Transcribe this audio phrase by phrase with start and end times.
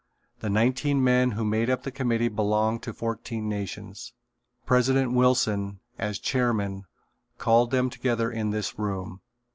[0.39, 4.13] The nineteen men who made up the committee belonged to fourteen nations.
[4.65, 6.85] President Wilson, as chairman,
[7.37, 9.21] called them together in this room.